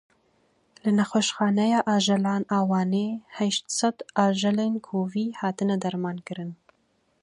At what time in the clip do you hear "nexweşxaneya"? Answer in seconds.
0.97-1.79